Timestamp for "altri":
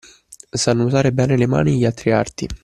1.85-2.11